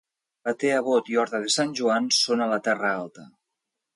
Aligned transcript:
Batea, 0.47 0.77
Bot 0.87 1.11
i 1.15 1.19
Horta 1.23 1.41
de 1.43 1.51
Sant 1.57 1.75
Joan 1.81 2.09
són 2.21 2.43
a 2.45 2.49
la 2.55 2.61
Terra 2.69 2.93
Alta. 3.03 3.27